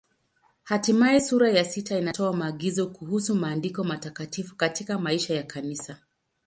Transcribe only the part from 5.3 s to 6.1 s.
ya Kanisa.